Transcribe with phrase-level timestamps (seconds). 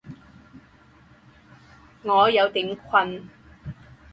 [2.01, 3.29] 我有点困